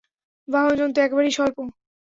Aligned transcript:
বাহনজন্তু 0.47 0.97
একেবারেই 1.01 1.35
স্বল্প। 1.37 1.57